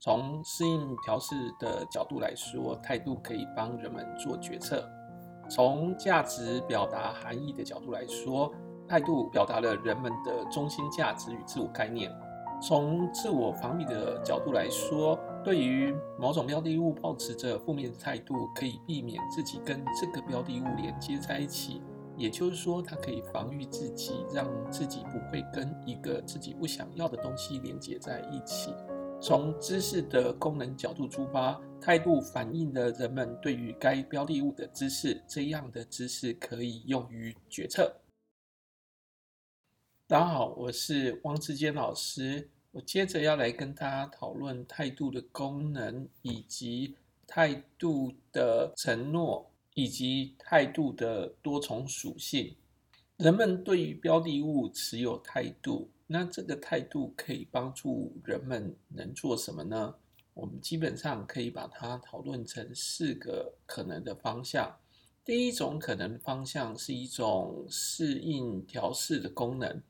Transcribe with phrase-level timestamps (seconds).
[0.00, 4.76] 从适应调试的角度来说，态度可以帮人们做决策；
[5.50, 8.52] 从价值表达含义的角度来说，
[8.86, 12.10] 态度表达了人们的中心价值与自我概念；
[12.62, 21.82] 从自我防御的角度来说，对于某种标的物抱持着负面的态度，可以避免自己跟这个标的物连接在一起。
[22.16, 28.74] 也就是说，它可以防御自己，让自己不会跟一个自己不想要的东西连接在一起。
[29.20, 35.20] 从知识的功能角度出发，态度反映了人们对于该标的物的知识。
[35.28, 38.00] 这样的知识可以用于决策。
[40.06, 42.48] 大家好，我是汪志坚老师。
[42.70, 46.94] 我接着要来跟大家讨论态度的功能，以及
[47.26, 52.54] 态度的承诺，以及态度的多重属性。
[53.16, 55.90] 人们对于标的物持有态度。
[56.10, 59.94] 那这个态度可以帮助人们能做什么呢？
[60.32, 64.74] 我们基本上可以把它讨论成四个可能的方向。
[65.22, 69.82] 第一种可能方向是一种适应调试的功能，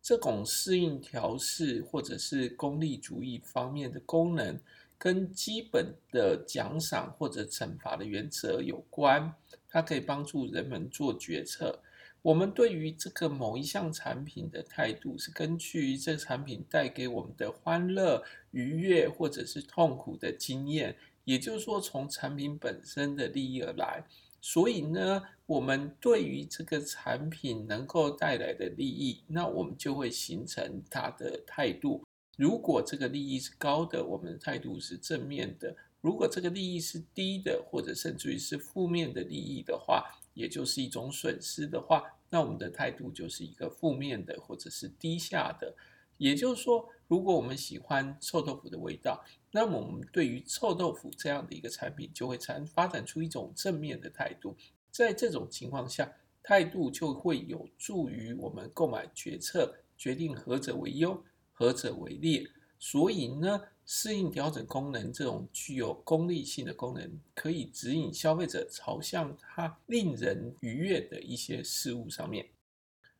[0.00, 4.58] 这种适应调试或者是功利主义方面的功能，
[4.96, 9.34] 跟基本的奖赏或者惩罚的原则有关，
[9.68, 11.82] 它可以帮助人们做决策。
[12.26, 24.04] 我们对于这个某一项产品的态度，是根据这个产品带给我们的欢乐、愉悦或者是痛苦的经验，也就是说，从产品本身的利益而来。
[24.40, 32.02] 所以呢，我们对于这个产品能够带来的利益，那我们就会形成它的态度。
[32.36, 40.04] 如果这个利益是高的，我们的态度是正面的；如果这个利益是低的，或者甚至于是负面的利益的话，
[40.34, 45.74] 也就是一种损失的话，那我们的态度就是一个负面的，或者是低下的。
[46.18, 54.56] 也就是说，如果我们喜欢臭豆腐的味道，那么我们对于臭豆腐这样的一个产品，就会产发展出一种正面的态度。
[54.90, 56.10] 在这种情况下，
[56.42, 61.22] 态度就会有助于我们购买决策，决定何者为优，
[61.52, 62.48] 何者为劣。
[62.78, 72.48] 所以呢，适应调整功能这种具有功利性的功能，可以指引消费者朝向它令人愉悦的一些事物上面。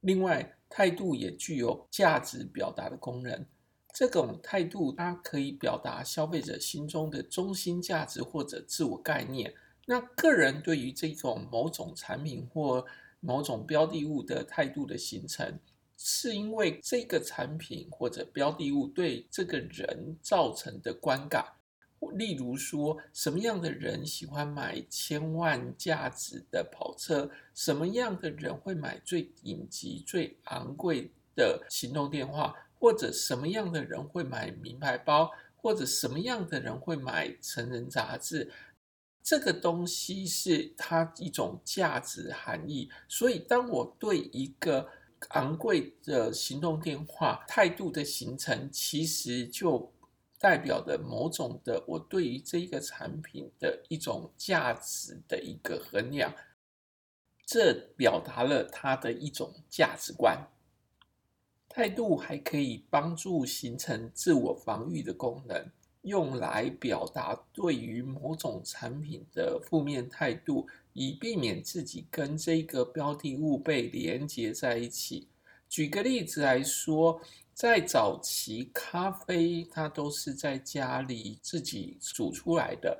[0.00, 3.46] 另外，态度也具有价值表达的功能。
[3.92, 9.52] 这种态度它可以表达消费者心中的中心价值或者自我概念。
[9.86, 12.84] 那个人对于这种某种产品或
[13.18, 15.58] 某种标的物的态度的形成。
[16.02, 21.44] 是因为这个产品或者标的物对这个人造成的观感，
[22.14, 27.30] 例如说，什么样的人喜欢买千万价值的跑车？
[27.54, 32.54] 什么样的人会买最顶级、最昂贵的行动电话？
[32.78, 35.30] 或者什么样的人会买名牌包？
[35.54, 38.50] 或者什么样的人会买成人杂志？
[39.22, 42.90] 这个东西是它一种价值含义。
[43.06, 44.88] 所以，当我对一个
[45.28, 49.92] 昂贵的行动电话态度的形成，其实就
[50.38, 56.34] 代表着某种的我对于这一个产品的一种价值的一个衡量，
[57.46, 60.48] 这表达了它的一种价值观。
[61.68, 65.70] 态度还可以帮助形成自我防御的功能，
[66.02, 70.66] 用来表达对于某种产品的负面态度。
[70.92, 75.28] 以避免自己跟这个标的物被连接在一起。
[75.68, 77.20] 举个例子来说，
[77.54, 82.98] 在早期，咖啡它都是在家里自己煮出来的。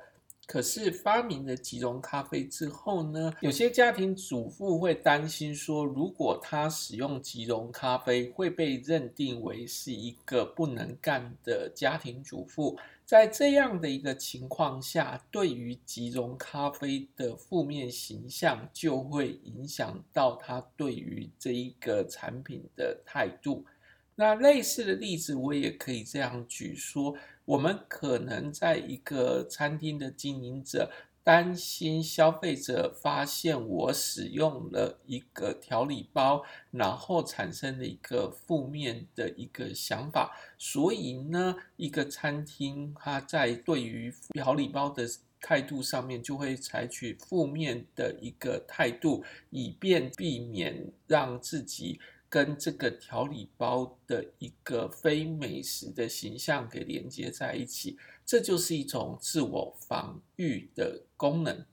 [0.51, 12.77] 可是发明了即溶咖啡之后呢，有些家庭主妇会担心说，如果他使用即溶咖啡，会被认定为是一个不能干的家庭主妇。
[13.05, 23.65] 在这样的一个情况下，对于即溶咖啡的负面形象就会影响到他对于这一个产品的态度。
[24.13, 27.15] 那类似的例子，我也可以这样举说：
[27.51, 30.89] 我们可能在一个餐厅的经营者。
[31.23, 45.07] 担心消费者发现我使用了一个调理包，然后产生了一个负面的一个想法，所以呢，一个餐厅它在对于调理包的
[45.39, 51.99] 态度上面就会采取负面的一个态度，以便避免让自己
[52.31, 57.97] 跟这个调理包的一个非美食的形象给连接在一起。
[58.25, 61.65] 这就是一种自我防御的功能。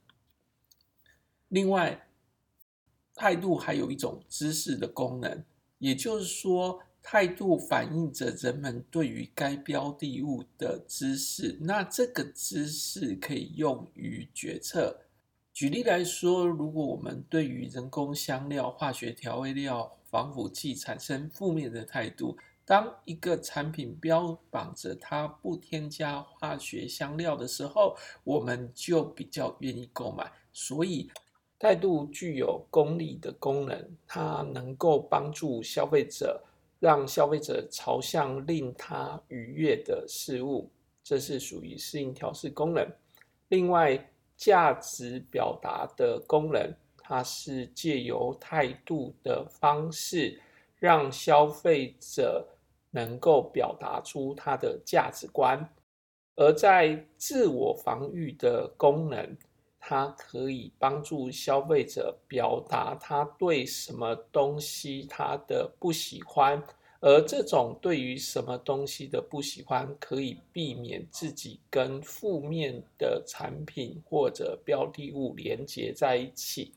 [1.46, 2.08] 另外，
[3.14, 5.44] 态度还有一种知识的功能，
[5.78, 15.02] 也就是说，态度反映着人们对于该标的物的知识，那这个知识可以用于决策。
[15.52, 30.31] 举例来说，如果我们对于人工香料、化学调味料、防腐剂产生负面的态度，当一个产品标榜着它不添加化学香料的时候，我们就比较愿意购买。
[30.52, 31.10] 所以，
[31.58, 36.43] 态度具有功利的功能，它能够帮助消费者。
[36.81, 40.70] 让消费者朝向令他愉悦的事物，
[41.02, 42.88] 这是属于适应调试功能。
[43.49, 43.99] 另外，
[44.37, 46.72] 价值表达的功能，
[47.08, 50.38] 它是借由态度的方式，
[50.78, 52.46] 让消费者
[52.90, 55.58] 能够表达出他的价值观。
[56.37, 59.34] 而在自我防御的功能，
[59.81, 66.62] 它可以帮助消费者表达他对什么东西他的不喜欢，
[67.00, 76.75] 而这种对于什么东西的不喜欢，可以避免自己跟负面的产品或者标的物连接在一起。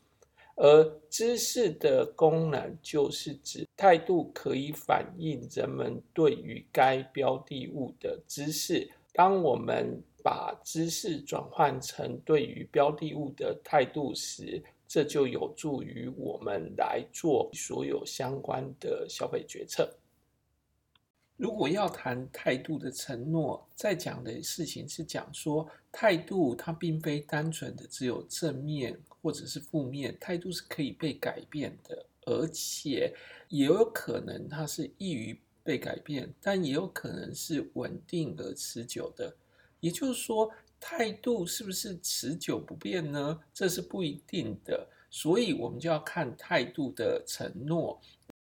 [0.56, 8.88] 而知识的功能，就是指态度可以反映人们对于该标的物的知识。
[9.12, 19.90] 当我们把知识转换成对于标的物的态度时，这就有助于我们来做所有相关的消费决策。
[21.42, 33.12] 如果要谈态度的承诺，在讲的事情是讲说，态度它并非单纯的只有正面或者是负面，态度是可以被改变的，而且
[33.48, 39.34] 也有可能它是易于被改变，但也有可能是稳定而持久的。
[39.80, 40.48] 也就是说，
[40.78, 43.36] 态度是不是持久不变呢？
[43.52, 48.00] 这是不一定的，所以我们就要看态度的承诺。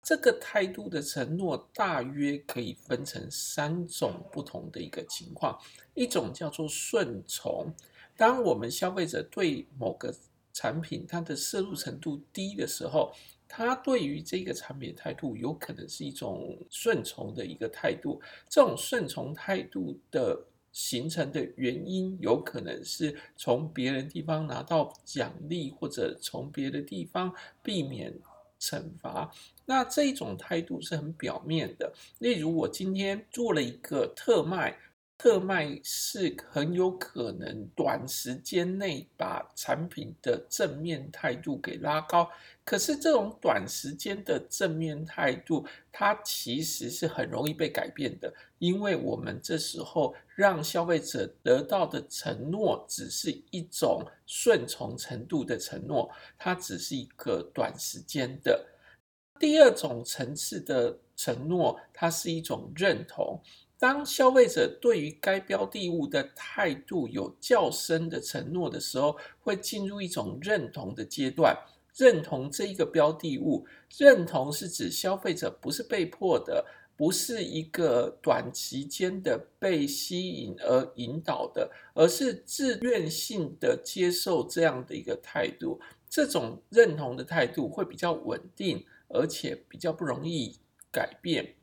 [0.05, 5.59] 这个态度的承诺大约可以分成三种不同的一个情况，
[5.95, 7.73] 一种叫做顺从。
[8.15, 10.13] 当我们消费者对某个
[10.53, 13.11] 产品它的摄入程度低的时候，
[13.47, 18.21] 他对于这个产品的态度有可能是一种顺从的一个态度。
[18.47, 20.39] 这种顺从态度的
[20.71, 28.13] 形成的原因，有可能是从别人地方拿到奖励，或者从别的地方避免
[28.59, 29.31] 惩罚。
[29.65, 34.77] 那这一种态度是很表面的，例如我今天做了一个特卖，
[35.17, 42.29] 特卖是很有可能短时间内把产品的正面态度给拉高。
[42.63, 58.65] 可是这种短时间的正面态度，它其实是很容易被改变的，因为我们这时候让消费者得到的承诺只是一种顺从程度的承诺，它只是一个短时间的。
[59.39, 63.39] 第二种层次的承诺，它是一种认同。
[63.77, 71.57] 当消费者对于该标的物的态度有较深的承诺的时候，会进入一种认同的阶段。
[71.95, 73.65] 认同这一个标的物，
[73.97, 76.65] 认同是指消费者不是被迫的，
[76.97, 85.79] 不是一个短期间的被吸引而引导的，而是自愿性的接受这样的一个态度。
[86.09, 88.85] 这种认同的态度会比较稳定。
[89.07, 90.57] 而且比较不容易
[90.91, 91.53] 改变。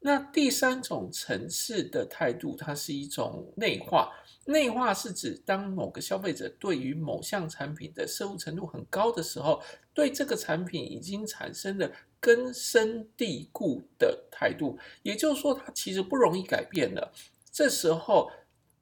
[0.00, 4.10] 那第三种层次的态度，它是一种内化。
[4.46, 17.12] 内化是指当某个消费者对于某项产品的涉入程度很高的时候，对这个产品已经产生了根深蒂固的态度，也就是说，它其实不容易改变了。
[17.52, 18.30] 这时候。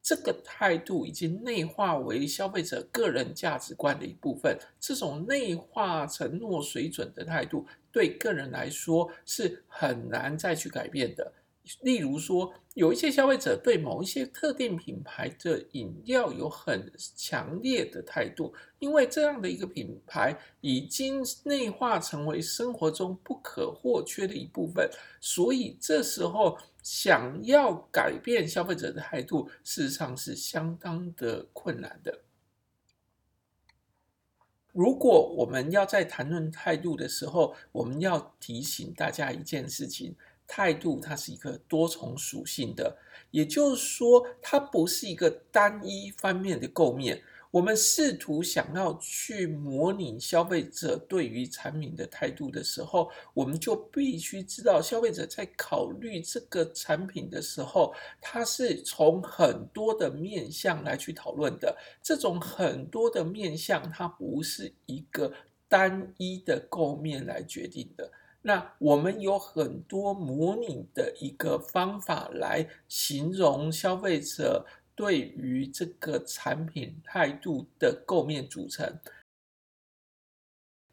[0.01, 4.59] 这个态度已经内化为消费者个人价值观的一部分。
[4.81, 7.67] 这种内化承诺水准的态度，
[7.99, 11.33] 对个人来说是很难再去改变的。
[11.81, 24.89] 例如说，有一些消费者对某一些特定品牌的饮料有很强烈的态度，因为这样的一个品牌已经内化成为生活中不可或缺的一部分，
[25.21, 32.17] 所以这时候想要改变消费者的态度，事实上是相当的困难的。
[34.79, 40.15] 如果我们要在谈论态度的时候，我们要提醒大家一件事情。
[40.47, 42.97] 态度它是一个多重属性的，
[43.33, 47.21] 也就是说，它不是一个单一方面的构面。
[47.51, 61.77] 我们试图想要去模拟消费者对于产品的态度的时候，我们就必须知道，消费者在考虑这个产品的时候，他是从很多的面向来去讨论的。
[62.03, 65.33] 这种很多的面向，它不是一个
[65.69, 68.11] 单一的构面来决定的。
[68.41, 74.65] 那我们有很多模拟的一个方法来形容消费者
[74.99, 78.99] 对于这个产品态度的构面组成。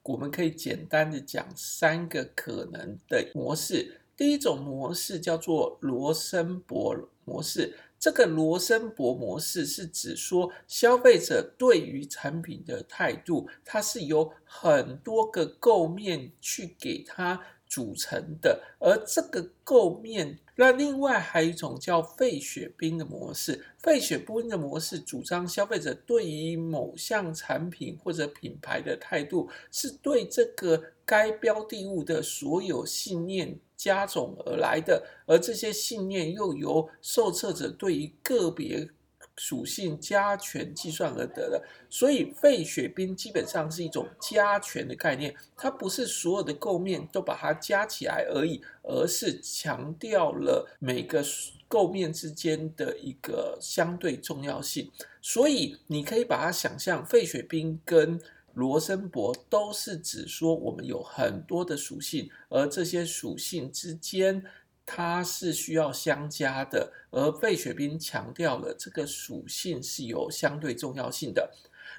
[0.03, 4.01] 我们可以简单的讲三个可能的模式。
[4.15, 7.79] 第一种模式叫做罗森伯模式。
[7.97, 23.65] 这个罗森伯模式是指说，消费者对于产品的态度，它是由很多个构面去给它组成的，而这个构面，那另外还有一种叫费雪冰的模式。
[23.79, 38.89] 费雪冰的模式主张消费者对于某项产品或者品牌的态度，是对这个该标的物的所有信念加总而来的，而这些信念又由受测者对于个别
[39.37, 51.23] 属性加权计算而得的，所以费雪宾基本上是一种加权的概念，它不是所有的构面都把它加起来而已，而是强调了每个
[51.67, 54.89] 构面之间的一个相对重要性。
[55.21, 58.19] 所以你可以把它想象，费雪宾跟
[58.53, 64.43] 罗森伯都是指说我们有很多的属性，而这些属性之间。
[64.85, 71.51] 它是需要相加的，而费雪冰强调了这个属性是有相对重要性的。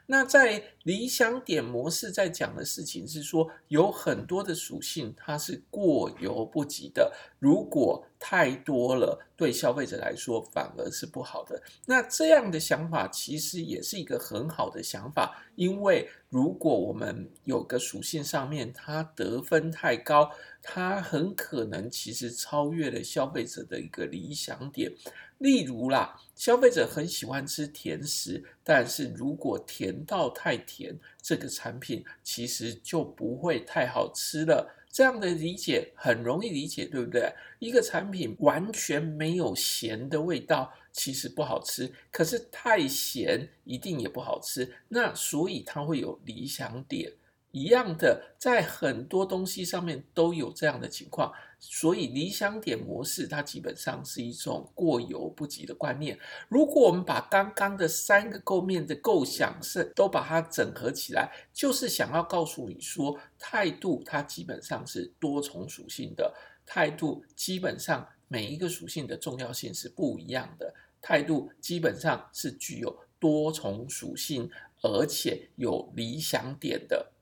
[0.09, 11.61] 那在理想点模式在讲的事情是说，有很多的属性它是过犹不及的，如果太多了，对消费者来说反而是不好的。
[11.87, 20.31] 那这样的想法其实也是一个很好的想法，因为如果我们有个属性上面它得分太高，
[20.69, 24.93] 它很可能其实超越了消费者的一个理想点。
[25.39, 34.75] 例如啦，消费者很喜欢吃甜食，但是如果甜到太甜，这个产品其实就不会太好吃了。
[34.91, 37.33] 这样的理解很容易理解，对不对？
[37.59, 41.93] 一个产品完全没有咸的味道，其实不好吃。
[42.11, 44.75] 可是太咸一定也不好吃。
[44.89, 47.13] 那所以它会有理想点。
[47.57, 56.19] 一样的，在很多东西上面都有这样的情况，所以理想点模式它基本上是一种过犹不及的观念。
[56.51, 66.35] 如果我们把刚刚的三个构面的构想是都把它整合起来，就是想要告诉你说，态度它基本上是多重属性的，
[66.67, 74.51] 态度基本上每一个属性的重要性是不一样的，态度基本上是具有多重属性，
[74.83, 77.13] 而且有理想点的。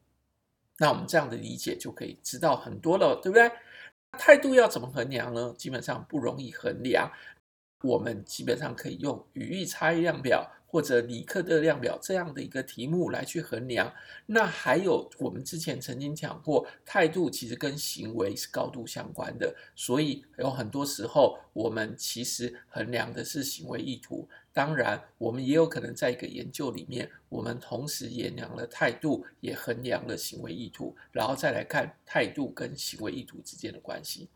[0.78, 3.50] 那我们这样的理解就可以知道很多了，对不对？
[4.18, 5.54] 态度要怎么衡量呢？
[5.58, 7.10] 基本上不容易衡量，
[7.82, 10.48] 我们基本上可以用语义差异量表。
[10.74, 13.94] 或者李克特量表这样的一个题目来去衡量，
[14.26, 24.28] 那还有我们之前曾经讲过，态度其实跟行为是高度相关的，所以有很多时候我们其实衡量的是行为意图。
[24.52, 34.28] 当然，我们也有可能在一个研究里面，我们同时衡量了态度，也衡量了行为意图，然后再来看态度跟行为意图之间的关系。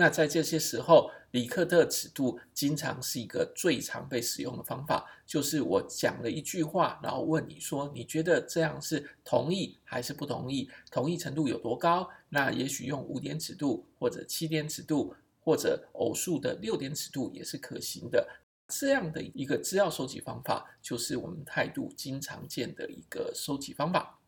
[0.00, 10.70] 那在这些时候，李克特尺度经常是一个最常被使用的方法，就是我讲了一句话，然后问你说，你觉得这样是同意还是不同意？
[10.88, 12.08] 同意程度有多高？
[12.28, 18.24] 那也许用五点尺度，或者七点尺度，或者偶数的六点尺度也是可行的。
[18.68, 24.20] 这样的一个资料收集方法，就是我们态度经常见的一个收集方法。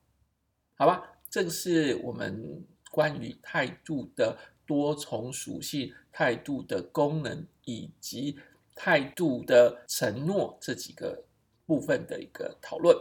[0.74, 1.00] 好吧，
[1.30, 4.36] 这个是我们关于态度的。
[4.70, 8.38] 多重属性、态度的功能以及
[8.72, 11.24] 态度的承诺这几个
[11.66, 12.96] 部分的一个讨论。